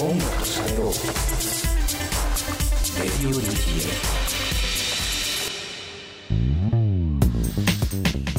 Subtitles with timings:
[0.00, 0.92] 音楽と喋ろう
[2.98, 4.28] レディオ DTM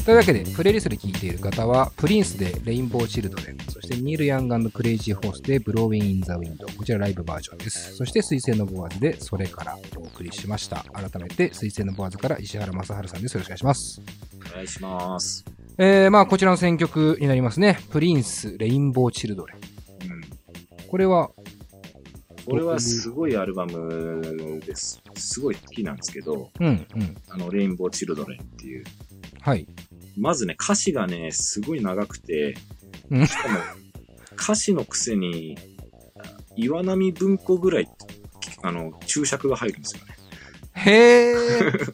[0.06, 7.94] というわけで、プレイリストで聴いている方は、プリンスで Rainbow Children、そしてニール・ヤングクレイジー・ホースで Blowin' in the Wind、こちらライブバージョンです。
[7.94, 10.86] そして、 SuiseiNoboAz で、それからお送りしました。
[10.94, 13.34] 改めて、 SuiseiNoboAz から石原正晴さんです。
[13.34, 14.02] よろしくお願いします。
[14.50, 15.44] お願いします。
[15.76, 17.78] えー、まあ、こちらの選曲になりますね。
[17.90, 20.10] プリンス、 Rainbow Children。
[20.10, 20.22] うん。
[20.88, 21.30] これは、
[22.46, 25.02] これはすごいアルバムです。
[25.16, 27.16] すごい好きなんですけど、うん、うん。
[27.28, 28.84] あの、レインボーチルドレンっていう。
[29.40, 29.66] はい。
[30.16, 32.56] まずね、歌詞がね、すごい長くて、
[33.10, 33.54] うんしかも、
[34.34, 35.56] 歌詞のくせに、
[36.56, 37.88] 岩波文庫ぐらい、
[38.62, 40.14] あの、注釈が入るんですよね。
[40.84, 41.90] へー。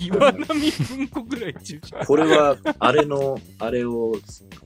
[0.00, 2.06] 岩波文庫ぐらい中華。
[2.06, 4.14] これは、あれの、あれを、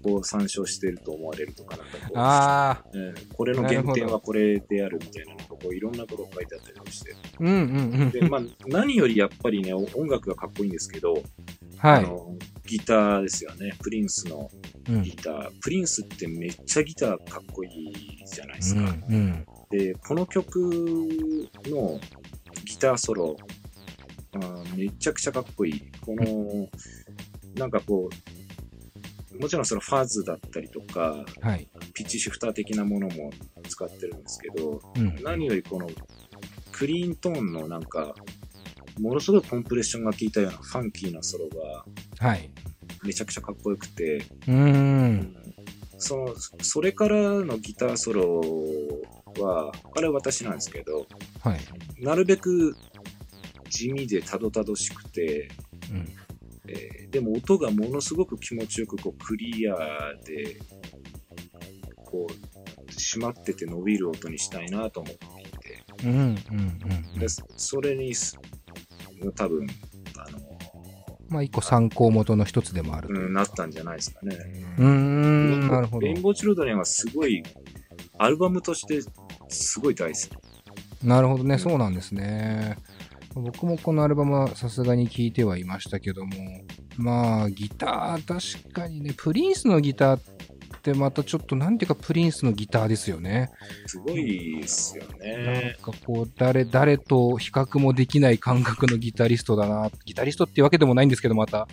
[0.03, 3.11] こう、参照してると思われるとか、なんかこう、あー。
[3.11, 7.15] えーこれの原点はこれであるみたいなのが、こう、いろんなことが書いてあったりして。
[7.41, 11.15] うんうんうんで、まあ、何よりやっぱりね、お音楽がかっこいいんですけど、
[11.79, 12.05] はい。
[12.05, 13.73] あの、ギターですよね。
[13.83, 14.51] プリンスの
[14.89, 15.51] うんギター。
[15.61, 18.81] プリンスってめっちゃギターかっこいいじゃないですか。
[18.81, 20.71] うんうんで、この曲
[21.67, 21.99] の
[22.65, 23.37] ギターソロ、
[24.35, 25.83] あーめちゃくちゃかっこいい。
[26.01, 26.69] この、
[27.57, 31.69] なんかこう、もちろんそのファズだったりとか、はい。
[31.93, 33.31] ピッチシフター的なものも
[33.69, 35.17] 使ってるんですけど、うん。
[35.23, 35.89] 何よりこの
[36.73, 38.15] クリーントーンのなんか、
[39.01, 41.85] ものすごいコンプレッションが効いたようなファンキーなソロが
[42.29, 42.51] はい。
[43.03, 45.37] めちゃくちゃかっこよくて、うーん。
[45.99, 48.41] その、それからのギターソロ
[49.43, 51.07] は、あれは私なんですけど、
[51.41, 51.61] はい。
[52.05, 52.77] なるべく
[53.71, 55.49] 地味でたどたどしくて、
[55.91, 56.09] うん。
[56.69, 59.77] えーでも音がものすごく気持ちよくこうクリア
[60.25, 60.57] で、
[62.05, 66.11] こう、締まってて伸びる音にしたいなと思っていて、うん。
[66.11, 66.19] うん。
[66.25, 67.29] うんで。
[67.57, 68.37] それにす、
[69.37, 69.69] 多分、
[70.19, 70.41] あの、
[71.29, 73.15] まあ、一個参考元の一つでもあると。
[73.15, 74.37] うん、なったんじゃないですかね。
[74.77, 75.69] うーん。
[75.69, 76.19] なるほどレイ。
[76.19, 77.45] ンボーチルドレンはすごい、
[78.19, 79.01] アルバムとして
[79.49, 81.07] すごい大好き。
[81.07, 81.59] なるほどね。
[81.59, 82.77] そうなんですね。
[83.35, 86.35] 僕もこのアルバムはさすがに聴いてはいましたけども、
[86.97, 90.21] まあ、ギター、確かにね、プリンスのギターっ
[90.83, 93.51] てまたちょっとなんていうかプリンスのギターですよね。
[93.87, 95.77] すごいですよなんね。
[95.83, 99.91] かこう、誰、誰と比較もできない感覚のギタリストだな。
[100.05, 101.67] ギタリストっていうわけでもないんですけど、また。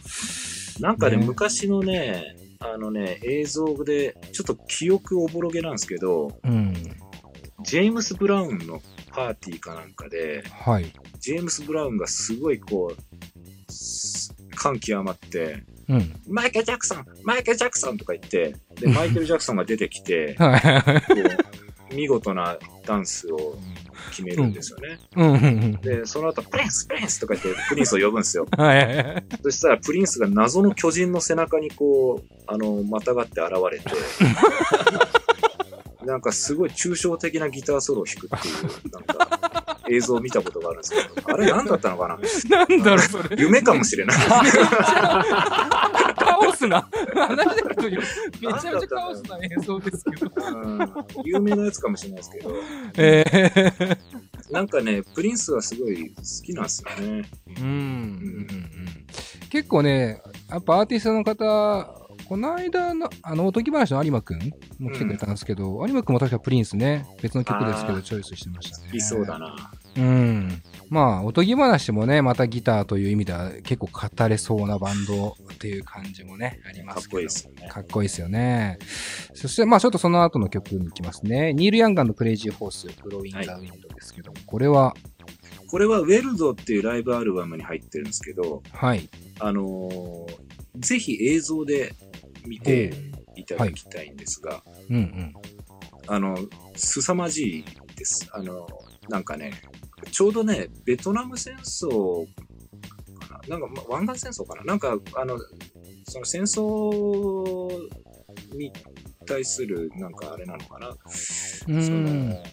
[0.79, 6.73] なんかね、ね昔のね、あのね、映像で、ちょっと記憶おぼろげなんですけど、うん。
[7.63, 10.91] ジェームス・ブラウンのパーティーかなんかで、はい。
[11.19, 16.13] ジェームス・ブラウンがすごいこう、す感極まって、うん。
[16.27, 20.37] マイケル・ジャクソンマイケル・ジャクソンとか言って、で、マイケル・ジャクソンが出てきて、
[21.93, 23.57] 見事なダンスを
[24.11, 24.99] 決めるんですよね。
[25.15, 25.71] うんうんうん。
[25.81, 28.47] で、その後、プリンス、プリンスとか言って、プリンスを呼ぶんですよ。
[28.57, 29.23] はい。
[29.43, 33.85] そしたら、プリンスが謎の巨人の背中にこう、あの、またがって現れて、
[36.03, 38.53] なんかすごい抽象的なギターソロを弾くっていう、
[38.91, 42.17] なんか、映像を見たことがあるんですけど、あれ何だったのかな？
[42.49, 43.35] なんだろう、それ。
[43.37, 44.17] 夢かもしれない。
[44.17, 44.41] カ
[46.39, 50.31] オスな、話めちゃめちゃカオスな映像ですけど。
[50.35, 50.79] うん
[51.23, 52.51] 有名なやつかもしれないですけど、
[52.97, 53.97] えー、
[54.51, 56.95] なんかね、プリンスはすごい好きなんですよね。
[56.97, 57.19] うんうんうん
[57.59, 58.47] うん
[59.49, 62.00] 結構ね、やっぱアーティストの方、
[62.31, 64.39] この間の、あの、おとぎ話の有馬くん
[64.79, 68.85] も来てくれたんですけど、有馬くんも確かプリンスね、別の曲ですけど、チョイスしてましたね。
[68.85, 69.73] 好きそうだな。
[69.97, 70.63] うん。
[70.87, 77.19] まあ、おとぎ話もね、またギターという意味では結構語れそうなバンドっていう感じもね、ありますけど。
[77.19, 77.67] かっこいいですよね。
[77.67, 78.79] かっこいいですよね。
[79.33, 81.53] そして、まあちょっとその後の曲に行きますね。
[81.53, 84.95] ニール・ヤンガンのクレイジー・ホース、ブローイン・ザ・ウィンドですけども、これは、
[85.69, 89.09] これはウェルドっていうライブアルバムに入ってるんですけど、はい。
[89.41, 91.93] あのーぜひ映像で
[92.45, 92.93] 見て
[93.35, 95.33] いただきたいんですが、うんうん。
[96.07, 96.37] あの、
[96.75, 97.65] 凄まじい
[97.95, 98.27] です。
[98.33, 98.67] あの、
[99.09, 99.53] なんかね、
[100.11, 102.25] ちょうどね、ベトナム戦争
[103.19, 103.57] かな？
[103.59, 104.63] なんか、ま湾岸戦争かな？
[104.63, 105.37] なんか、あの、
[106.05, 107.87] その戦争
[108.55, 108.71] に
[109.25, 110.89] 対する、なんかあれなのかな？
[110.89, 110.95] う
[111.81, 112.03] そん。
[112.03, 112.43] の、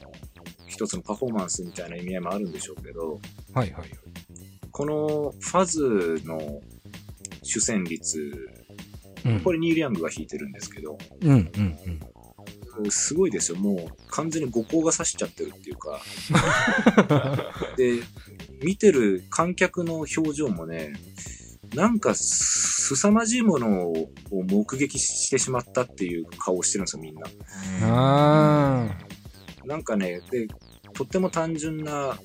[0.67, 3.19] 一つのパフォーマンスみたいな意味合いもあるんでしょうけど、
[3.55, 3.91] はいはい。
[4.71, 6.39] このファズの
[7.43, 8.58] 主旋律、
[9.25, 11.43] うんこれニール・ヤングが弾いてるんですけど、うんうん
[12.81, 12.91] うん。
[12.91, 13.59] すごいですよ。
[13.59, 16.01] もう完全に五光が差しちゃってるっていうか。
[17.77, 18.01] で、
[18.63, 20.93] 見てる観客の表情もね、
[21.75, 27.27] なんかすさまじいものを目撃してしまったっていう顔をしてるんですよ、みんな。
[27.83, 28.89] あ
[29.65, 30.47] なんかね、で、
[30.95, 32.19] とっても単純な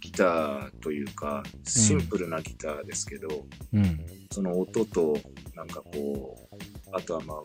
[0.00, 4.00] ギターというか、シンプルなギターですけど、うん。
[4.32, 5.16] その音と、
[5.60, 6.56] なんかこう、
[6.96, 7.36] あとはまあ、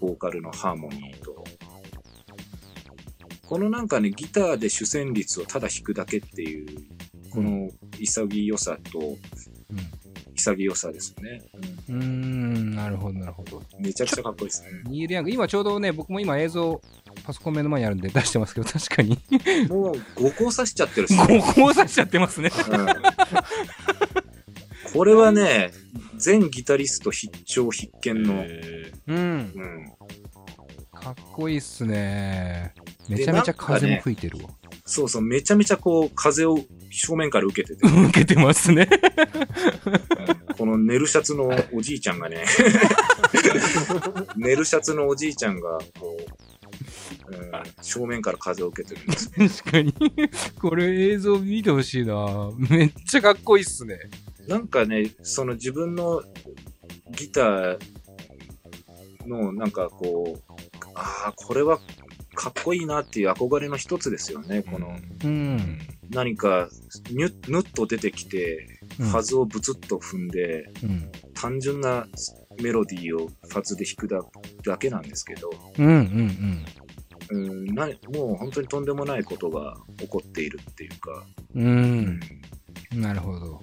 [0.00, 1.44] ボーカルのハーモニーと、
[3.46, 6.66] このなんかね、ギターで主旋律をただ弾くだけっていう、
[7.30, 7.68] この
[7.98, 9.18] 潔さと、
[10.34, 11.42] 潔さですね。
[11.90, 11.96] うん。
[11.96, 13.58] うーん、なるほど、なるほど。
[13.58, 14.70] うんめちゃくちゃかっこいいですね。
[14.84, 16.80] ニール・ヤング、今ちょうどね、僕も今映像、
[17.24, 19.18] パソコン目の前にあるんで出してますけど、 確かに、
[19.68, 21.38] もう5個刺しちゃってるっすね。
[21.38, 22.50] ここを刺しちゃってますね。
[22.70, 22.86] うん
[24.92, 25.70] これはね、
[26.18, 28.44] 全ギタリスト必聴必見の、
[29.06, 29.16] うん。
[29.16, 29.92] うん、
[30.92, 32.74] かっこいいっすね。
[33.08, 34.50] めちゃめちゃ風も吹いてるわ。
[34.84, 36.58] そうそう、めちゃめちゃこう、風を
[36.90, 38.88] 正面から受けてて、 受けてますね。
[39.86, 42.44] うんこのネルシャツのおじいちゃんがね、
[44.36, 46.38] ネルシャツのおじいちゃんが、こう、
[47.30, 49.62] うん正面から風を受けてるんです。
[49.62, 49.94] 確かに。
[50.60, 52.50] これ映像見てほしいな。
[52.56, 53.98] めっちゃかっこいいっすね。
[54.48, 56.22] なんかね、その自分の
[57.10, 57.78] ギター
[59.26, 60.56] の、なんかこう、
[60.94, 61.78] ああ、これは
[62.34, 64.62] かっこいいなっていう憧れの一つですよね。
[64.62, 65.78] この、うん。
[66.10, 66.68] 何か、
[67.10, 71.10] ニュぬっと出てきて、ファズをブツッと踏んで、うん。
[71.34, 72.06] 単純な
[72.62, 74.20] メロディーをファズで弾くだ
[74.64, 76.64] だけなんですけど、うんうん
[77.30, 82.20] うんなもう本当にとんでもないことが起こっているっていうか、うん。
[82.94, 83.00] うん。
[83.00, 83.60] なるほど。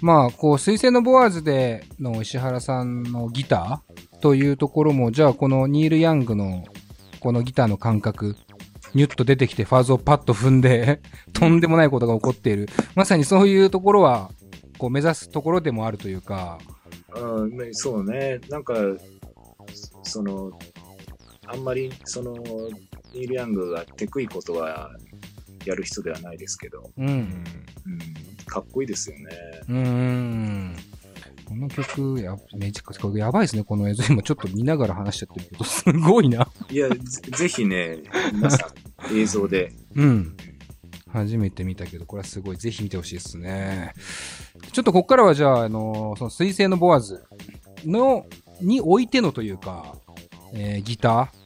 [0.00, 6.64] まあ、こう、水星のボアーズでの石原さんのギターというところも、じゃあこのニール・ヤングの
[7.20, 8.36] このギターの感覚、
[8.94, 11.00] ニュッと出てきてファーズをパッと踏んで、
[11.32, 12.68] とんでもないことが起こっている。
[12.94, 14.30] まさにそういうところは、
[14.78, 16.58] こう目指すところでもあるというか、
[17.14, 18.74] うん、そうね、なんか、
[20.02, 20.52] その、
[21.46, 22.34] あんまり、その、
[23.14, 24.90] ニール・ヤングがテクいことは
[25.66, 27.08] やる人ではないですけど、うん。
[27.08, 27.44] うん、
[28.46, 29.24] かっこいいですよね。
[29.68, 30.76] うーん。
[31.46, 34.04] この曲、や、めちゃくちゃ、やばいですね、この映像。
[34.12, 36.48] 今ちょっと見ながら話しちゃってるけど、すごいな。
[36.70, 36.96] いや、ぜ
[37.30, 37.98] ぜひね、
[38.32, 38.68] 皆さ
[39.12, 40.36] ん映像で、 うん。
[41.08, 42.56] 初めて見たけど、これはすごい。
[42.56, 43.94] ぜひ見てほしいですね。
[44.72, 47.24] ちょっとここからはじゃあ、あのその水星のボアーズ
[47.84, 48.26] の、
[48.60, 49.96] においてのというか、
[50.52, 51.45] えーギター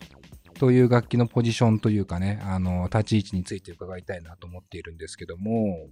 [0.60, 5.88] という楽器のポジションというかね、あの立ち位置について伺いたいなと思っているんですけども、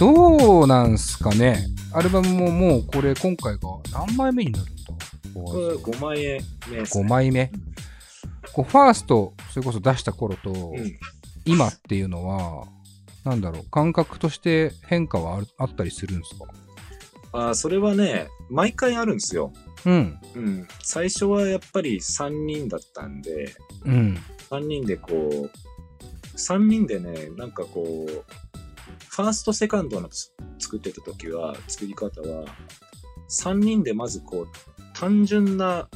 [0.00, 1.64] どうなんすかね？
[1.92, 3.60] アルバムももうこれ今回が
[3.92, 4.82] 何枚目になるんだ？
[5.32, 7.08] これーズ5万円目です、5ね。
[7.08, 7.52] 枚目？
[8.52, 10.98] こうファースト、それこそ出した頃と、うん。
[11.44, 12.66] 今っていうのは、
[13.24, 16.46] なんだろう、感覚として変化はあったりするんですか？
[17.32, 19.52] あーそれはね、毎回あるんですよ。
[19.86, 20.18] うん。
[20.34, 20.68] うん。
[20.82, 23.54] 最初はやっぱり3人だったんで、
[23.84, 24.18] うん。
[24.50, 25.50] 3人でこう、
[26.36, 28.24] 3人でね、なんかこう、
[29.08, 32.44] ファースト、セカンドのつ作ってた時は、作り方は、
[33.28, 34.46] 3人でまずこう、
[34.94, 35.88] 単純な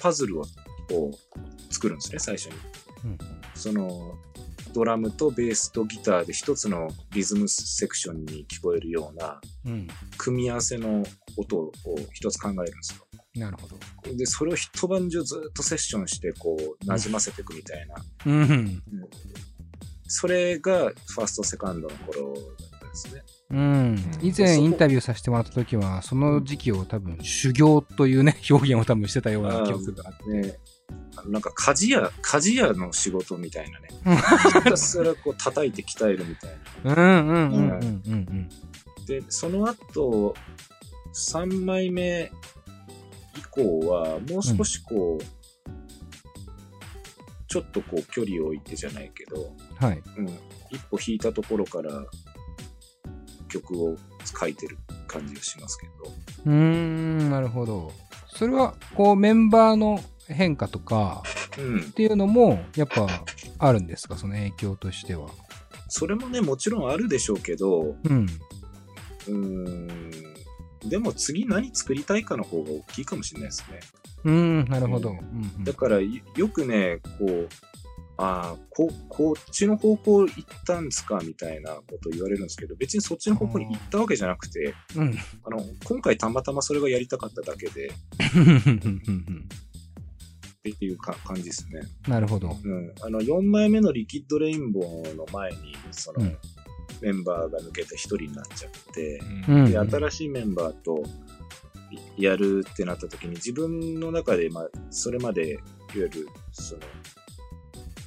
[0.00, 0.44] パズルを
[1.70, 2.52] 作るんですね、最初に。
[3.04, 3.18] うん
[3.54, 4.18] その、
[4.72, 9.88] ドラムとベースとギターで一つのリズムセクションに聞こえるようなうん。
[10.16, 11.04] 組み合わせの
[11.36, 11.72] 音を
[12.12, 13.06] 一つ考えるんですよ。
[13.34, 14.14] なるほど。
[14.14, 17.94] で、それを一晩中ずっとセッションして、こう、馴染ませていくみたいな。
[18.26, 18.82] うん。
[20.06, 23.22] それがファースト、セカンドの頃だったですね。
[23.50, 24.18] うん。
[24.20, 30.60] 以前インタビューさせてもらった時は、その時期を多分修行というね、 表現を多分してたような記憶があって。
[31.26, 33.88] なんか鍛冶屋、鍛冶屋の仕事みたいなね。
[34.64, 36.50] ひたすらこう叩いて鍛えるみたい
[36.84, 36.94] な。
[36.94, 38.48] うんうんうんうんうん
[39.06, 40.34] で、その後、
[41.12, 42.30] 3枚目
[42.61, 42.61] 以
[43.52, 45.24] 降は、もう少しこう、
[47.46, 49.86] ちょっとこう距離を置いてじゃないけど、うん。
[49.86, 50.02] はい。
[50.16, 50.28] うん、
[50.70, 52.04] 一歩引いたところから
[53.48, 53.96] 曲を
[54.40, 55.92] 書いてる感じがしますけど。
[56.46, 57.92] うーん、なるほど。
[58.28, 61.22] それは、こう、メンバーの変化とか
[61.58, 61.84] うんっ。
[61.92, 63.06] ていうのも、やっぱ
[63.58, 64.16] あるんですか？
[64.16, 65.28] その影響としては。
[65.88, 68.26] それもね、もちろんあるでしょうけど、うん。
[69.28, 70.34] うーん。
[70.84, 73.80] でも次何作りたいかの方が大きいかもしれないですね。
[74.24, 75.10] うーん、なるほど。
[75.10, 77.48] ううんうんだからよよくね、こう、
[78.16, 85.18] ああ、こ、こっちの方向行ったんですかみたいなこと言われるんですけど、別にそっちの方向に行ったわけじゃなくて、うん。
[85.44, 87.90] あの、今回たまたまそれがやりたかっただけで、
[90.70, 91.80] っていうか感じですね。
[92.06, 92.56] なるほど。
[92.62, 92.92] うん。
[93.00, 96.38] あの、4枚目のリキッドレインボーの前に、その、うん
[97.00, 101.02] メンバーが抜けて1人になっちゃって、うんで、新しいメンバーと
[102.16, 105.62] いやるってなった時に自分の中で、まあ、それまで、いわ
[105.94, 106.80] ゆる、その、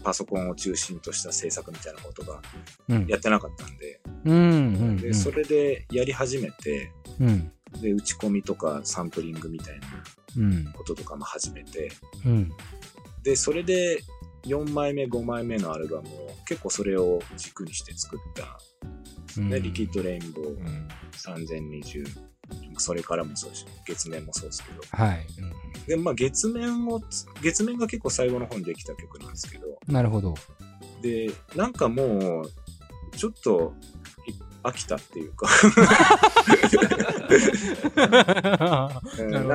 [0.03, 2.39] パソコンを中心とした制作みたいなことが
[2.89, 3.07] うん。
[3.07, 4.33] やってなかったんで、うん。
[4.33, 4.39] う
[4.91, 4.97] ん。
[4.97, 7.51] で、それでやり始めて、うん。
[7.81, 9.87] で、打ち込みとかサンプリングみたいな
[10.37, 10.65] うん。
[10.73, 11.91] こととかも始めて、
[12.25, 12.51] うん。
[13.23, 13.99] で、それで
[14.43, 18.59] 4枚目、5枚目のアルバムを結構それを軸にして作った、
[19.41, 20.87] ね、リキッドレインボーうん。
[21.15, 22.05] 3020、
[22.77, 25.25] それからもそうですし、月面もそうですけど、はい。
[25.87, 29.93] で、まあ月面をつ、月面が結構最後の方にできた曲なんですけど、うん。
[29.93, 30.35] なるほど。
[31.01, 33.73] で、なんかもう、ちょっと、
[34.27, 34.33] い
[34.63, 35.47] 飽きたっていうか、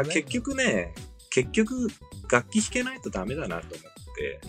[0.04, 0.94] 結局ね、
[1.30, 1.88] 結局、
[2.30, 3.89] 楽器弾けないとダメだなと思っ
[4.20, 4.40] て、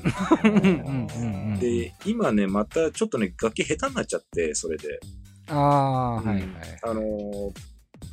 [0.43, 1.59] うんうんうんうん。
[1.59, 4.99] で、今ね、またちょっとね、楽器下手になっちゃって、それで。
[5.47, 6.45] ああ、はいはい。
[6.83, 7.51] あのー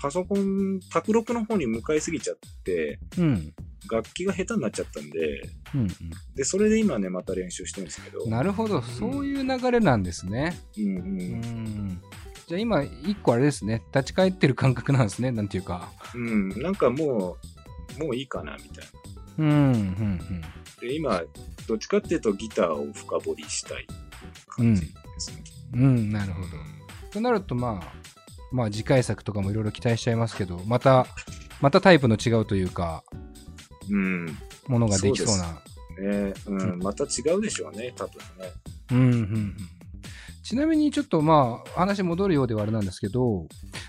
[0.00, 3.54] パソコン、卓録の方に向かいすぎちゃって、うん。
[3.90, 5.88] 楽器が下手になっちゃったんで、うん
[6.36, 8.22] で、それで今ね、また練習してるんですけど。
[8.24, 8.30] うん。
[8.30, 8.82] なるほど。
[8.82, 10.56] そういう流れなんですね。
[10.76, 11.00] うんう。
[11.00, 12.02] うんん。
[12.46, 13.82] じゃあ今、一個あれですね。
[13.94, 15.30] 立ち返ってる感覚なんですね。
[15.30, 15.90] なんていうか。
[16.14, 16.48] うん。
[16.62, 17.38] なんかも
[17.98, 18.84] う、もういいかな、みたい
[19.38, 19.44] な。
[19.44, 20.20] うん、うん、
[20.80, 21.22] で、今、
[21.66, 23.86] どっちかっていうとギターを深掘りしたい
[24.48, 25.42] 感じですね。
[25.74, 25.80] うん。
[25.80, 26.48] うん、なるほど。
[27.12, 27.92] となると、まあ、
[28.52, 31.06] まあ次回作とかもいろいろ期待しちゃいますけど、また、
[31.60, 33.04] またタイプの違うというか、
[33.90, 34.26] うん。
[34.66, 35.62] ものができそうな。
[36.00, 36.78] ねうん。
[36.78, 38.52] また違うでしょうね、多分ね。
[38.92, 39.56] うんうんうん
[40.48, 43.48] ちなみにちょっとまあ話戻るようではあれなんですけど、も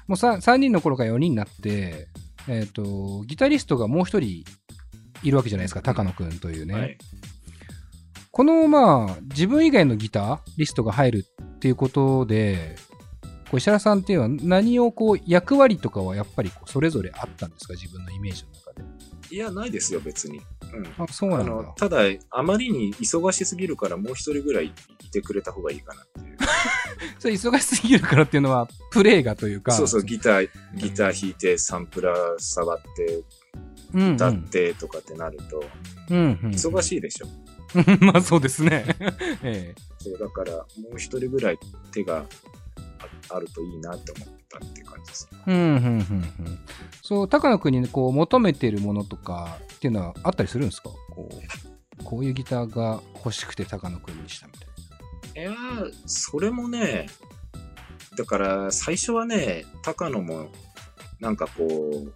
[0.10, 2.10] う 3, 3人の頃から4人になって、
[2.50, 4.43] えっ、と、ギタリストがもう一人
[5.23, 6.73] いるわけじゃないですか、高野くんというね。
[6.73, 6.97] はい。
[8.31, 12.75] このまあ自分以外のギタリストが入るっていうことで、
[13.45, 17.73] こう石原さんっていうのは何をこう役割とかはやっぱりこうそれぞれあったんですか？
[17.73, 18.83] 自分のイメージの中で。
[19.31, 20.38] いや、ないですよ、別に。
[20.38, 21.03] うん。
[21.03, 21.73] あ、そうなんだ。
[21.77, 21.99] ただ、
[22.31, 26.38] あまりに忙しすぎるから、もう一人ぐらいいてくれた方がいいかなっていう。
[27.19, 29.71] それ忙しすぎるからっていうのは、プレイがというか。
[29.73, 33.21] そうそう、ギター、ギター弾いて、サンプラー触って、
[33.94, 35.63] 歌ってとかってなると、
[36.10, 37.27] 忙しいでしょ。
[37.27, 37.29] い。
[38.03, 38.86] まあそうですね。
[39.44, 41.60] ええそう、だから、もう一人ぐらい
[41.91, 42.25] 手が
[43.29, 45.29] ああるといいなって思ったっていう感じです。
[45.48, 46.60] うんうんうんうん。
[47.01, 50.89] そう、高野くんにこう求めてるものとかっていうのはあったりするんですか？
[51.12, 51.29] こ
[52.00, 54.60] う、こういうギターが欲しくて高野くんにしたみた
[55.39, 57.08] いいやー、それもね、
[58.18, 60.50] だから、最初はね、高野も、
[61.20, 62.12] なんかこう、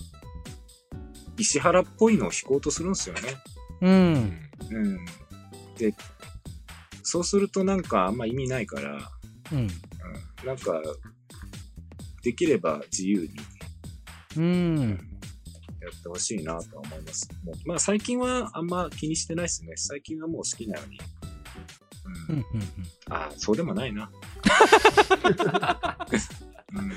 [1.38, 3.22] 石原っぽいのを弾こうとするんですよね。
[3.82, 3.90] な。
[3.90, 4.50] うん。
[4.72, 5.06] うん。
[5.78, 5.94] で、
[7.04, 9.12] そうするとなんかあんま意味ないから、
[9.52, 9.60] うん。
[9.60, 9.68] うん、
[10.46, 10.82] なんか、
[12.24, 13.30] できれば自由に
[14.38, 15.10] うん。
[15.82, 17.30] やってほしいなとは思います。
[17.44, 19.74] もうまあ最近はあんま気にしてないですね。
[19.76, 21.00] 最近はもう好きなように。
[22.30, 22.44] うんうん。
[22.60, 22.64] うん。
[23.10, 24.10] ああ、そうでもないな。
[26.74, 26.92] うん、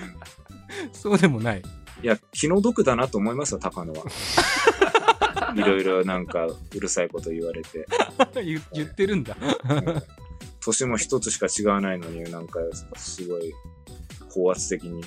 [0.93, 1.63] そうでもない。
[2.03, 4.05] いや、気の毒だなと思いますよ、高野は。
[5.57, 7.87] いろいろなんかうるさいこと言われて。
[8.45, 9.37] 言言ってるんだ。
[9.69, 10.03] うん
[10.67, 12.59] 年も一つしか違わないのになんか
[12.97, 13.55] すごい
[14.29, 15.07] 高圧的に言わ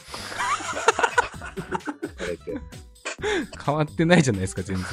[2.28, 2.58] れて。
[3.66, 4.86] 変わってないじゃないですか、全然。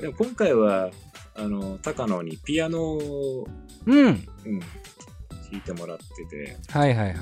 [0.00, 0.90] でも今回は、
[1.34, 3.46] あの、高野にピアノを、
[3.86, 4.06] うん。
[4.06, 4.26] うん、
[5.50, 7.16] 弾いてもらってて、はいはいはい。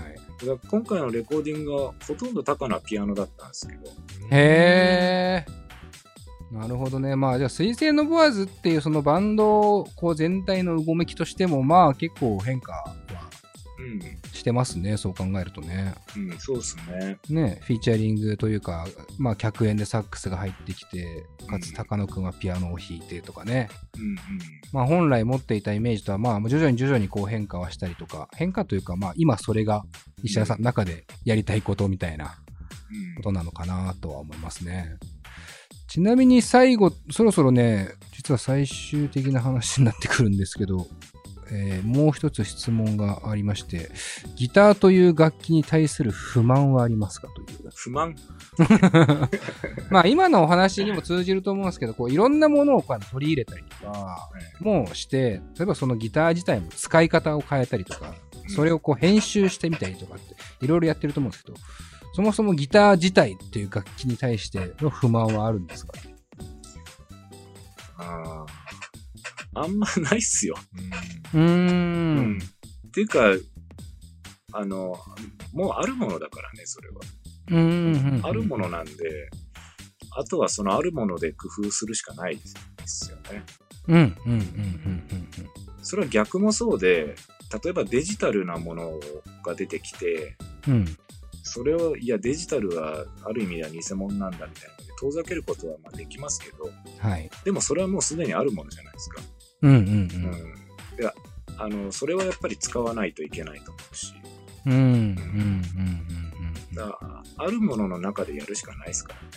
[0.68, 3.87] 今回のレコーディングがほとんど高野はピアノだったんですけど、
[4.30, 5.47] へえ。
[6.52, 7.16] なるほどね。
[7.16, 12.95] まあじゃあ、水星のボアズっていうそのバンドこう全体のうごめきとしても、まあ結構変化は
[14.33, 14.97] してますね。
[14.97, 15.95] そう考えるとね。
[16.16, 17.19] うん、うん、そうですね。
[17.28, 18.87] ね、フィーチャリングというか、
[19.19, 23.69] まあ客演でサックスが入ってきて、かつうん高野くんはピアノを弾いてとかね。
[23.97, 24.19] うん、うん。
[24.73, 29.85] まあ本来持っていたイメージとは、まあ徐々に徐々にこう変化はしたりとか、変化というか、まあ今それが
[30.23, 32.38] 石原さんの中でやりたいことみたいな
[33.16, 34.97] ことなのかなとは思いますね。
[35.88, 40.87] ちなみに最後、そろそろね、実は最終的な話になってくるんですけど、
[41.50, 43.91] えーもう一つ質問がありまして、
[44.37, 47.71] ギターという楽器に対する不満はありますかという。
[47.75, 48.17] 不満？
[49.91, 54.29] まあ今のお話にも通じると思うんですけど、こういろんなものをこう取り入れたりとか、
[54.61, 58.15] もして、例えばそのギター自体も使い方を変えたりとか、
[58.49, 61.59] それをこう編集してみたりとかって、いろいろやってると思うんですけど、
[62.15, 65.93] そもそもギター自体っていう楽器に対しての不満はあるんですか？
[67.99, 68.47] ああ
[69.58, 70.56] あんまないっすよ。
[71.34, 71.40] うー。
[71.40, 72.38] うん
[72.86, 73.20] っていうか、
[74.52, 74.96] あの、
[75.52, 76.94] もうあるものだからね、それは。
[77.50, 78.20] うんうん。
[78.22, 79.28] あるものなんで、
[80.12, 82.42] あとはそのあるもので工夫するしかないで
[82.86, 83.44] すよね。
[83.88, 85.28] うん、うん、うん、うん、
[85.82, 87.14] それは逆もそうで、
[87.62, 88.98] 例えばデジタルなもの
[89.44, 90.36] が出てきて、
[90.66, 90.75] うん。
[90.75, 90.96] うん。
[91.42, 97.30] それを、いや、デジタルはある意味では偽物なんだみたいなので遠ざけることはまあできますけど、はい。
[97.44, 99.22] でもそれはもうすでにあるものじゃないですか。
[99.62, 101.00] うん、うん、うん。
[101.00, 101.12] いや、
[101.58, 104.14] あの、それはやっぱり使わないといけないと思うし、
[104.66, 104.72] うん。
[104.72, 105.16] うん、うん、うん、
[106.70, 106.75] うん。
[106.75, 106.98] だ
[107.38, 109.28] あるものの中でやるしかないですからね。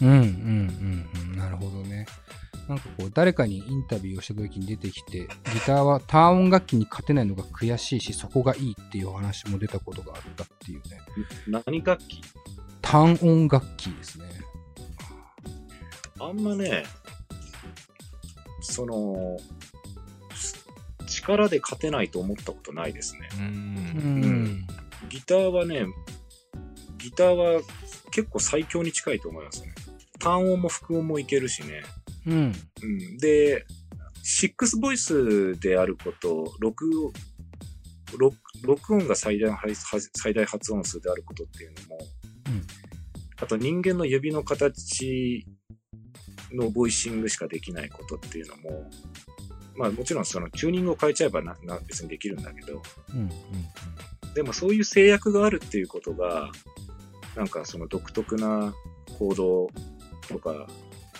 [0.00, 1.36] うんうんうんうん。
[1.36, 2.06] なるほどね。
[2.68, 5.26] なんかこう、誰かにインタビューをした時に出てきて、ギ
[5.66, 11.00] ターは単音楽器に勝てないのが悔しいし、そこがいいっていうお話も出たことがあったっていうね。
[11.46, 12.22] 何楽器？
[12.80, 14.24] 単音楽器ですね。
[16.18, 16.84] あんまね、
[18.64, 19.38] その、
[21.06, 23.28] 力で勝てないと思ったことないですね。
[23.34, 23.38] う。
[23.38, 23.46] うん
[24.20, 24.66] ん。
[25.08, 25.86] ギターはね、
[26.98, 27.60] ギターは
[28.10, 29.74] 結構最強に近いと思いますね。
[30.18, 31.82] 単音も複音もいけるしね。
[32.26, 32.52] うん。
[32.82, 33.66] うん、で、
[34.22, 36.86] シックスボイスであること、録
[38.18, 39.60] 録録音が最大は
[40.14, 41.98] 最大発音数であることっていうのも、
[42.46, 42.62] うん
[43.42, 45.44] あと人間の指の形
[46.54, 48.90] のボイシングしかできないことっていうのも、
[49.76, 52.82] まあもちろんそのチューニングを変えちゃえばなな別にできるんだけど、
[53.12, 53.20] うん。
[53.20, 54.34] うん。
[54.34, 56.50] でもそういう制約があるっていうことが、
[57.36, 58.74] なんかその独特な
[59.18, 59.68] 行動
[60.28, 60.66] とか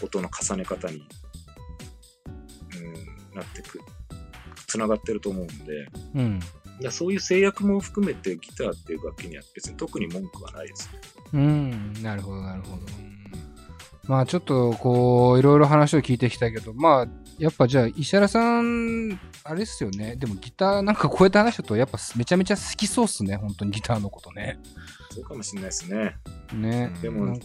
[0.03, 1.07] 音の重ね方に、
[2.77, 3.81] うん、なってく、
[4.67, 6.41] つながってると思うんで、うん。
[6.81, 11.01] いやそういう制約も含めてギターっていう楽器には別に特に文句はないですね。
[11.35, 11.93] うん。
[12.03, 13.04] なるほど、なるほど。
[14.07, 17.07] まあちょっとこう、いろいろ話を聞いてきたけど、まあ、
[17.39, 20.17] やっぱじゃあ石原さん、あれっすよね。
[20.17, 23.37] でもギターなんかこうやって話すと、やっぱめちゃめちゃ好きそうっすね。
[23.37, 24.59] 本当にギターのことね。
[25.11, 26.17] そうかもしれないですね。
[26.53, 26.91] ね。
[27.01, 27.39] でも、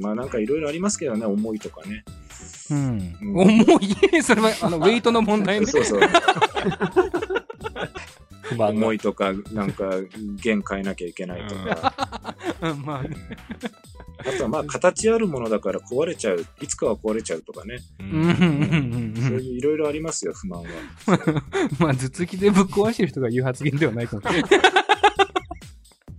[0.00, 2.04] まあなんかいろいろありますけどね、思いとかね。
[2.70, 3.16] うん。
[3.20, 3.78] うん重
[4.16, 4.22] い？
[4.22, 5.66] それは、あの、ウェイトの問題ね。
[5.70, 6.00] そうそう。
[8.58, 9.90] 思いとか、なんか
[10.42, 12.36] 弦変えなきゃいけないとか。
[12.62, 13.16] うん まあね。
[14.28, 17.78] あとはまあ形あるものだから壊れちゃう、いつかは壊れちゃうとかね。
[18.00, 20.68] ううんそうんいういろいろありますよ、不満は。
[21.78, 24.50] まあ、頭突きでぶっ壊してる人が言う発言ではないかもしれない。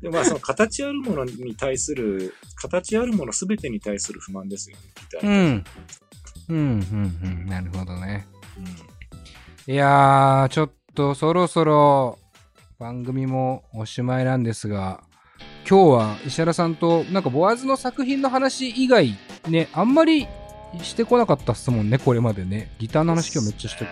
[0.01, 5.65] でまあその形あるものに対する、形あるもの全てに対する不満ですよね、ギターにうん。
[6.49, 7.45] うん、うん、うん。
[7.47, 8.27] なるほどね。
[8.57, 8.61] う
[8.93, 8.97] ん
[9.69, 12.19] いやー、ちょっとそろそろ
[12.79, 15.03] 番組もおしまいなんですが、
[15.69, 19.17] 今日は石原さんと、なんかボアズの作品の話以外、
[19.49, 20.25] ね、あんまり
[20.81, 22.71] してこなかったっすもんね、これまでね。
[22.79, 23.91] ギターの話今日めっちゃしたけど。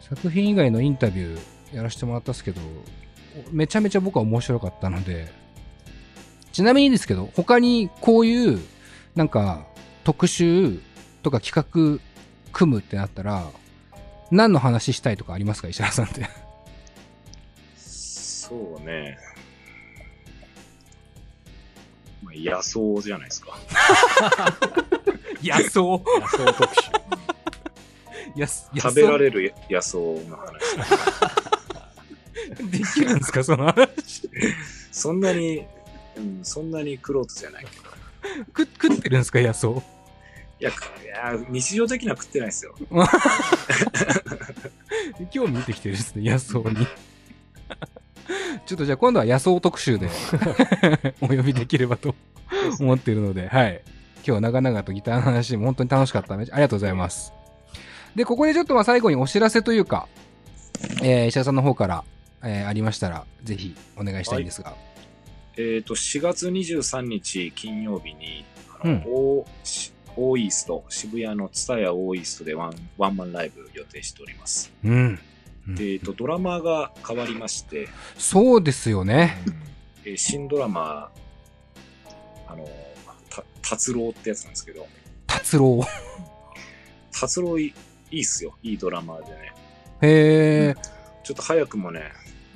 [0.00, 2.60] 作品以外のインタビューやらせてもらったっすけど、
[3.52, 5.30] めちゃめちゃ僕は面白かったので、
[6.52, 8.60] ちなみにですけど、他にこういう、
[9.14, 9.66] なんか、
[10.04, 10.80] 特集
[11.22, 12.00] とか企画
[12.50, 13.44] 組むってなったら、
[14.30, 16.30] 何の話したいとかありますか石原さんって。
[17.76, 19.18] そうね。
[22.36, 23.56] 野草じゃないですか。
[25.42, 26.90] 野草野草特集。
[28.36, 30.76] やす 食べられる野草の話。
[32.70, 33.44] できるんですか？
[33.44, 34.28] その話。
[34.92, 35.64] そんなに、
[36.16, 37.84] うん、そんなにクロートじゃないけど。
[38.56, 39.40] 食食ってるんですか？
[39.40, 39.68] 野草。
[39.68, 39.72] い
[40.60, 42.74] や、くいや日常的には食ってないですよ。
[45.32, 46.86] 興味出てきてるですね、野草に。
[48.66, 50.08] ちょっとじゃあ今度は野草特集で
[51.20, 52.14] お呼びできればと
[52.80, 53.82] 思っているので、はい。
[54.16, 56.46] 今日は長々とギターの話も本当に楽しかったね。
[56.50, 57.32] ありがとうございます。
[58.14, 60.08] で、ここでちょっとまあ最後にお知らせというか、
[61.02, 62.04] えー石田さんの方から、
[62.42, 64.74] えーありましたら、ぜひお願いしたいんですが。
[65.56, 68.44] えっ、と、4月23日金曜日に、
[68.82, 74.72] あの、うんオーしオーイースト、渋谷のツタヤオーイーストでワンワンマンライブ予定しております。
[74.84, 75.18] うん。
[75.66, 79.42] でえっ、と、ドラマーが変わりまして、そうですよね。
[80.04, 81.10] えー新ドラマ、
[82.46, 82.68] あの、
[83.30, 84.86] た達郎ってやつなんですけど、
[85.26, 85.80] 達郎。
[87.18, 87.72] 達郎い
[88.10, 88.54] いっすよ。
[88.62, 89.52] いいドラマーでね。
[90.02, 90.74] へえ。
[91.22, 92.12] ちょっと早くもね、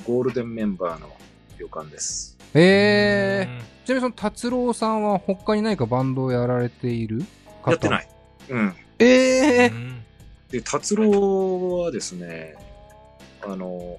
[0.07, 1.11] ゴールデンメンバーの
[1.57, 2.37] 予感です。
[2.55, 3.49] へえ。
[3.87, 7.25] ちなみにその達郎さんは他に何かバンドをやられている
[7.63, 7.71] 方？
[7.71, 8.09] やってない。
[8.51, 8.75] うん。
[8.99, 9.69] えうえ。
[9.69, 10.05] ん
[10.51, 12.57] で、達郎はですね、
[13.49, 13.99] あの、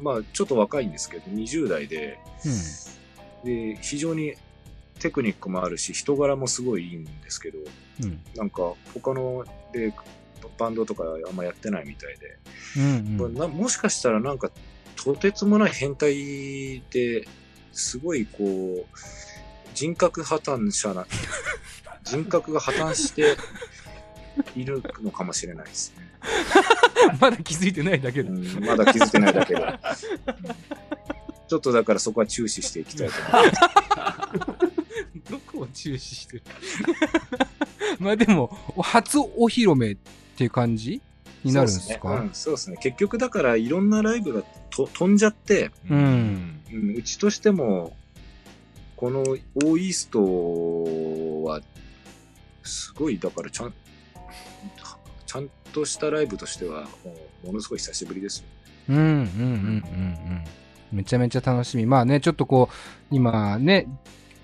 [0.00, 2.18] まあ、ちょっと若いんですけど、20代で、
[3.44, 4.34] で、非常に
[4.98, 7.58] テクニックもあるし、人柄もすごいいいんですけど、
[8.02, 8.04] うん。
[8.04, 8.20] うん。
[8.34, 9.92] なんか、他ので、
[10.58, 12.38] バンドとかあんまやってないみたいで、
[12.76, 13.34] うんうん。
[13.34, 14.50] なもしかしたらなんか、
[14.96, 17.26] とてつもない変態で、
[17.72, 18.84] すごいこう、
[19.74, 21.06] 人格破綻者な、
[22.04, 23.36] 人格が破綻して、
[24.56, 26.13] いるのかもしれないですね。
[27.20, 28.30] まだ気づいてないだけだ。
[28.30, 29.60] うん、まだ気づいてないだけで。
[29.60, 29.78] う ん
[31.46, 35.30] ちょっとだからそこは注視していきたいと思います。
[35.30, 36.42] どこを注視してる？
[37.98, 39.96] まあでも、初お披露目っ
[40.36, 41.00] ていう感じ
[41.44, 42.24] になるんですか？
[42.32, 42.72] そうですね。
[42.72, 42.82] うん、ね。
[42.82, 47.94] 結局だからいろんなライブがと飛んじゃって、うんうん、うちとしても、
[48.96, 49.38] このオー
[49.78, 51.60] イーストは、
[52.62, 53.74] すごい、だからちゃん、ちゃん
[55.74, 58.44] としたライブとしては、もうものすごい久しぶりですよ。
[58.90, 59.44] うんうんうんうん
[60.92, 60.96] うん。
[60.96, 61.84] めちゃめちゃ楽しみ。
[61.84, 63.88] まあね、ちょっとこう、今ね、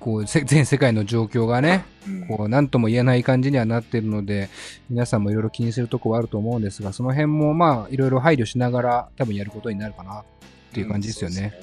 [0.00, 4.48] こう、せ 全世界の状況がね、うんこう、なんとも言えない感じにはなってるので、
[4.88, 10.24] 皆さんもいろいろ気にするとこはあると思うんですが、その辺もまあ、いろいろ配慮しながら多分やることになるかなっ
[10.72, 11.54] ていう感じですよね。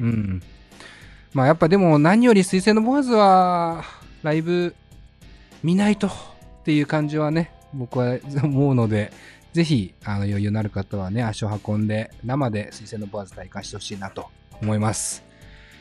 [0.00, 0.42] うん。
[1.34, 3.84] まあやっぱでも何より水星のボアズは、
[4.22, 4.74] ライブ
[5.62, 6.10] 見ないとっ
[6.64, 9.12] ていう感じはね、僕は思うので、
[9.52, 14.28] ぜひ、あの、余裕のある方はね、足を運んで、生で水星のボアズ体感してほしいなと
[14.62, 15.24] 思います。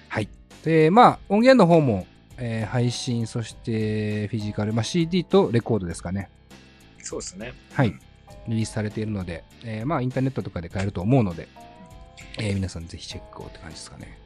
[0.07, 0.27] はい。
[0.63, 6.29] で、まあ、音源の方も、えー配信、そしてフィジカル、まあ、CD とレコードですかね。
[7.01, 7.53] そうですね。
[7.73, 7.93] はい。
[8.47, 11.47] リリースされているので、えーまあ、インターネットとかで買えると思うので、
[12.39, 14.17] えー皆さんぜひチェックをって感じですかね。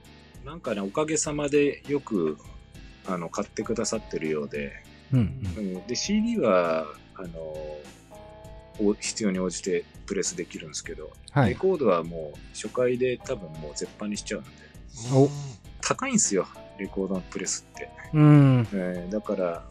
[0.46, 2.38] なんかね、おかげさまでよく、
[3.08, 4.72] あの、買ってくださってるようで、
[5.12, 5.20] うん、
[5.58, 5.78] ううん。
[5.78, 7.56] ん、で、CD は、あの、
[8.80, 11.50] お必要に応じてプレスできるんですけど、はい。
[11.50, 14.50] レコードはもう初回で多分もう絶版にしちゃうんで、
[15.14, 15.30] お
[15.82, 16.48] 高いんですよ、
[16.78, 17.90] レコードのプレスって。
[18.14, 18.68] うん。
[18.74, 19.64] えーだから、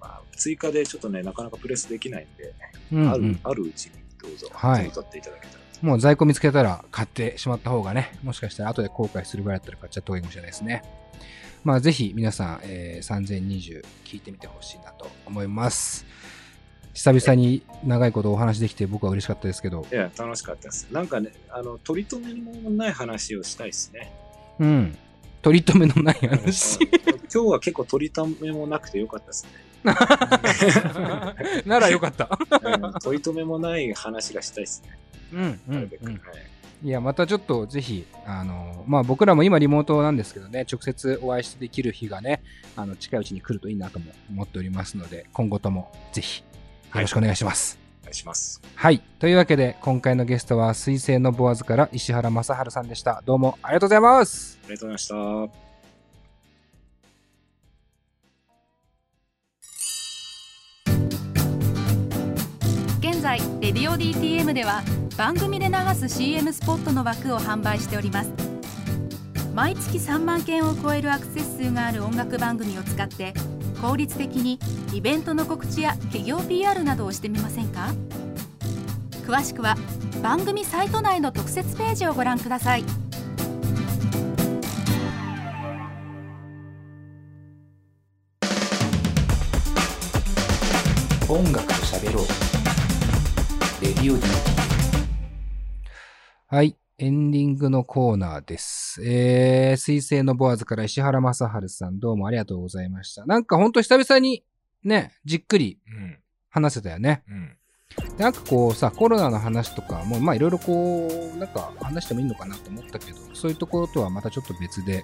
[0.00, 2.54] まあ、追加でちょっとね、なかなかプレスできないんで、
[2.92, 3.40] うん、あるうん。
[3.42, 5.40] あるうちにどうぞ、はいっていただけたら
[5.80, 5.86] と。
[5.86, 10.82] もう在庫見つけたら買ってしまった方がね、もしかしたら後で後悔するぐらいだったら買っちゃった方がいいかもしれないですね。
[11.64, 16.06] まあぜひ皆さん、えー3020聞いてみてほしいなと思います。
[16.94, 20.88] 久々に長いことお話できて僕は嬉しかったですけど、いや、楽しかったです。
[20.92, 24.12] なんかね、あの、取り留めもない話をしたいですね。
[24.58, 24.96] うん。
[25.40, 26.78] 取り留めのないうん話。
[27.32, 29.50] 今日は結構取り留めもなくてよかったですね。
[31.66, 32.28] ならよかった。
[32.62, 34.98] うん取り留めもない話がしたいですね。
[35.32, 35.96] うん、うなるべ。
[35.96, 36.04] く。
[36.04, 36.52] んうんはい
[36.84, 42.42] いや、またちょっとぜひ、あの、まあ僕らも今リモートなんですけどね、直接お会いしてできる日がね、
[42.74, 46.42] あの、近いうちに来るといいなとも思っておりますので、今後ともぜひ、
[46.94, 47.78] よろしくお願いします。
[48.02, 48.60] お願いします。
[48.74, 49.02] はい。
[49.18, 53.22] というわけで、今回のゲストは、水星のボアズから石原正治さんでした。
[53.24, 54.58] どうもありがとうございます。
[54.64, 55.72] ありがとうございました。
[63.00, 64.82] 現在レディオ DTM では
[65.16, 68.32] 番組で流す CM スポットの枠を販売しております
[69.54, 73.34] 毎月3万件を超えるアクセス数がある音楽番組を使って
[73.82, 74.60] 効率的に
[74.94, 77.88] イベントの告知や企業 PR などをしてみませんか？
[79.26, 79.76] 詳しくは
[80.22, 82.84] 番組サイト内の特設ページをご覧ください。
[91.28, 92.26] 音楽と喋ろう。
[93.82, 94.22] レディオ DT
[96.46, 96.76] はい。
[97.02, 99.02] エンディングのコーナーです。
[99.04, 103.26] えー、水星のボアズから石原正治さん、どうもありがとうございました。
[103.26, 104.44] なんかほんと久々に、
[104.84, 106.18] ね、じっくりうん。
[106.48, 107.24] 話せたよね。
[107.28, 107.56] うん。
[108.16, 115.02] でなんかこうさ、コロナの話とかも、まあいろいろこう、なんか話してもいいのかなと思ったけど、そういうところとはまたちょっと別で、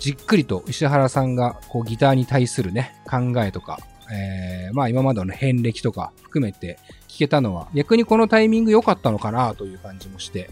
[0.00, 3.78] じっくりと石原さんがこうギターに対するね、考えとか、
[4.12, 10.50] えー、まあ今までの遍歴とか含めて聞けたのは、逆にこのタイミング良かったのかなという感じもして、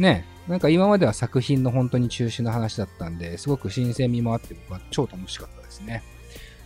[0.00, 6.02] ね、なんか今までは作品の本当に中止の話だったんで、すごく新鮮味もあって僕は超楽しかったですね。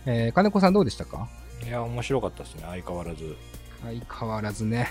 [0.05, 1.27] えー、金子さんどうでしたか？
[1.63, 3.35] いや、面白かったですね、相変わらず。
[3.83, 4.87] 相変わらずね。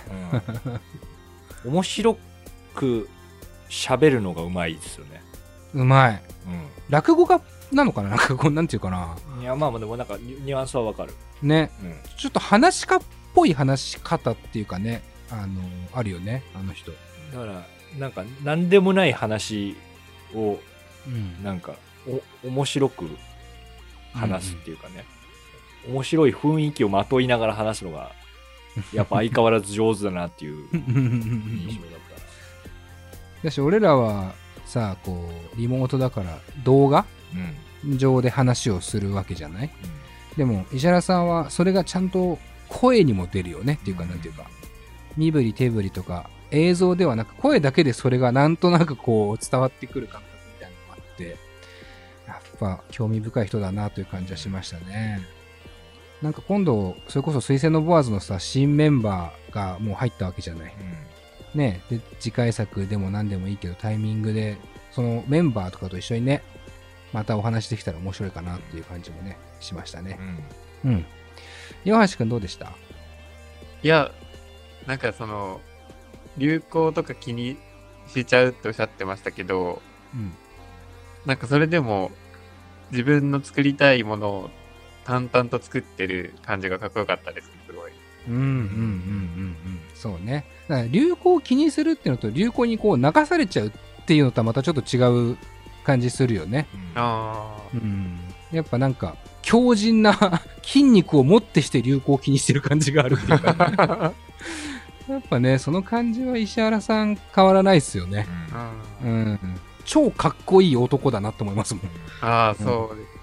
[1.65, 1.73] うん。
[1.73, 2.19] 面白
[2.75, 3.09] く
[3.71, 5.23] 喋るのがうまいですよね。
[5.73, 6.15] うまい。
[6.15, 6.19] う
[6.91, 7.41] 落語家
[7.73, 8.11] なのかな？
[8.11, 9.17] なんかこう、なんていうかな？
[9.39, 9.41] ん。
[9.41, 11.15] いや、まあまあ、でもなんかニュアンスはわかる。
[11.43, 11.71] ね。
[11.83, 11.95] うん。
[12.19, 13.01] ちょっと話し家っ
[13.35, 15.63] ぽい話し方っていうかね、あの、
[15.95, 16.93] あるよね、あの人。
[17.33, 17.67] だから、
[17.99, 19.77] なんか、なんでもない話
[20.35, 20.59] を、
[21.07, 21.43] うん。
[21.45, 21.75] なんか、
[22.43, 23.09] お、面白く
[24.13, 25.05] 話すっていうかね、
[25.89, 28.13] 面白い雰囲気をまといながら話すのが、
[28.93, 32.01] やっぱ相変わらず上手だなっていう印象だっ
[33.43, 33.45] た。
[33.45, 34.35] だし、俺らは
[34.67, 37.05] さ、こう、リモートだから動画
[37.35, 37.41] な。
[37.85, 37.99] うん。
[37.99, 39.71] 上で話をするわけじゃない？
[40.39, 42.39] でも、石原さんはそれがちゃんと
[42.71, 44.47] 声にも出るよねっていうか、うんなんていうか、
[45.19, 51.37] 身振り手振りとか、映像ではなく声だけでそれがなんとなくこう伝わってくる感覚みたいなのがあって、
[52.27, 55.21] やっぱ興味深い人だなという感じはしましたね。
[56.23, 60.75] なんか今度、それこそ水星のボアーズのさ、新メンバーがもう入ったわけじゃない。
[61.55, 61.83] ね。
[61.91, 64.57] で、次回作でも何でもいいけど、タイミングで、
[64.91, 66.43] そのメンバーとかと一緒にね、
[67.13, 70.19] またお話できたら面白いかなっていう感じもね、しましたね。
[70.85, 71.05] うん。
[71.85, 72.73] 岩橋くんどうでした？
[73.83, 74.11] いや、
[74.87, 75.61] なんかその、
[76.37, 77.57] 流行とか気に
[78.09, 79.83] しちゃうっておっしゃってましたけど、
[80.15, 80.33] うん。
[81.27, 82.11] なんかそれでも、
[82.91, 84.51] 自分の作りたいものを
[85.05, 87.93] 淡々と作ってる感じがかっこよかったです、すごい。
[88.29, 89.81] うんうんうんうんうん。
[89.95, 90.45] そうね。
[90.69, 93.71] だから流行を気にするっていうのと、流行にこう流されちゃうっ
[94.07, 95.37] ていうのとはまたちょっと違う
[95.85, 96.67] 感じするよね。
[96.95, 98.19] あうん。
[98.53, 104.13] やっぱなんか、強靭な 筋肉を持ってして流行を気にしてる感じがあるっていうか、あ。
[105.09, 108.27] やっぱね、その感じは石原さん変わらないですよね。
[109.03, 109.61] ううんん。
[109.85, 111.85] 超かっこいい男だなと思いますもん。
[112.23, 113.15] ああ、そうです。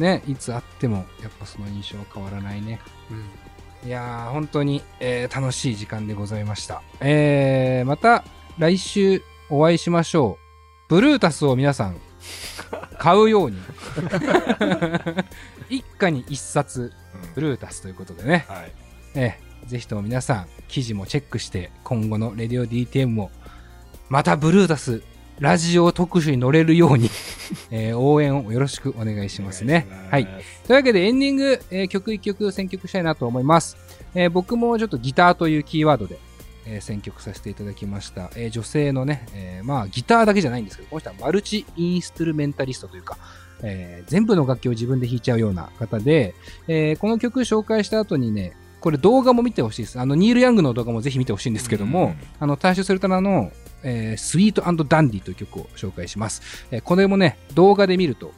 [0.00, 2.78] ね、いつ会っても、やっぱその印象は変わらないね。
[3.10, 3.88] うん。
[3.88, 6.82] いやー、本当に、えー楽しい時間でございました。
[7.00, 8.24] えー、また
[8.58, 10.38] 来週お会いしましょ
[10.88, 10.94] う。
[10.94, 11.96] ブルータスを皆さん、
[12.98, 13.56] 買うように。
[15.70, 16.92] 一家に一冊、
[17.34, 18.44] ブルータスということでね。
[18.48, 18.72] はい。
[19.14, 23.30] えーぜひとも皆さん、記事もチェックして、今後のレディオ DTM も、
[24.08, 25.02] またブルータス、
[25.38, 27.08] ラジオ特集に乗れるように、
[27.70, 29.86] えー応援をよろしくお願いしますね。
[30.10, 30.24] はい。
[30.66, 33.76] というわけでエンディング、えー曲一曲選曲したいなと思います。
[34.14, 36.18] えー僕もちょっとギターというキーワードで、
[36.66, 38.30] えー選曲させていただきました。
[38.36, 43.16] えー女性のね、えーまあギターだけじゃないんですけど、この人はマルチインストゥルメンタリストというか、
[43.62, 46.34] えー全部の楽器を自分で弾いちゃうような方で、
[46.68, 50.00] えーこの曲紹介した後にね、これ動画も見てほしいです。
[50.00, 56.66] あの、ニール・ヤングの動画もぜひ見てほしいんですけども、あの、ターシュ・スルタナの、えースイートダンディという曲を紹介します。
[56.70, 58.32] えーこれもね、動画で見ると、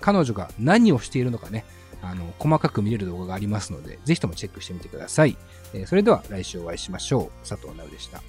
[0.00, 1.64] 彼女が何をしているのかね、
[2.02, 5.36] あの、細かく見れる動画がありますので、ぜひともチェックしてみてください。
[5.74, 7.48] えーそれでは来週お会いしましょう。
[7.48, 8.22] 佐藤直でした。